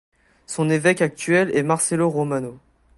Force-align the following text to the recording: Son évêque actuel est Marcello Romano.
Son 0.47 0.71
évêque 0.71 1.03
actuel 1.03 1.55
est 1.55 1.61
Marcello 1.61 2.09
Romano. 2.09 2.57